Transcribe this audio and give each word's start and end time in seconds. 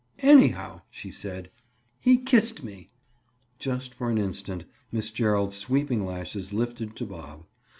"Anyhow," 0.23 0.81
she 0.89 1.11
said, 1.11 1.51
"he 1.99 2.17
kissed 2.17 2.63
me." 2.63 2.87
Just 3.59 3.93
for 3.93 4.09
an 4.09 4.17
instant 4.17 4.65
Miss 4.91 5.11
Gerald's 5.11 5.55
sweeping 5.57 6.07
lashes 6.07 6.51
lifted 6.51 6.95
to 6.95 7.05
Bob. 7.05 7.45